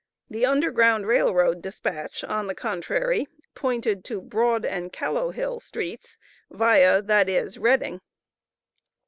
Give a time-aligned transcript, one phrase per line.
[0.31, 6.17] The Underground Rail Road despatch on the contrary pointed to Broad and Callowhill streets
[6.49, 7.47] "Via," i.e.
[7.59, 8.01] Reading.